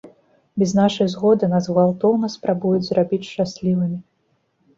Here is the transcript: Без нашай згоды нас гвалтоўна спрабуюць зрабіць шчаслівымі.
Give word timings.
Без 0.61 0.71
нашай 0.79 1.09
згоды 1.15 1.49
нас 1.51 1.67
гвалтоўна 1.73 2.31
спрабуюць 2.37 2.87
зрабіць 2.89 3.21
шчаслівымі. 3.29 3.97